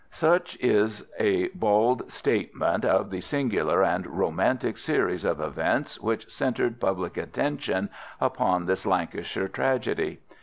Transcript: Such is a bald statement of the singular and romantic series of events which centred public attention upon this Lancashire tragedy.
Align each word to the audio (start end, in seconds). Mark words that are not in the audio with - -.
Such 0.09 0.57
is 0.59 1.05
a 1.19 1.49
bald 1.49 2.11
statement 2.11 2.83
of 2.85 3.11
the 3.11 3.21
singular 3.21 3.83
and 3.83 4.07
romantic 4.07 4.77
series 4.79 5.23
of 5.23 5.39
events 5.39 5.99
which 6.01 6.27
centred 6.27 6.79
public 6.79 7.17
attention 7.17 7.87
upon 8.19 8.65
this 8.65 8.87
Lancashire 8.87 9.47
tragedy. 9.47 10.19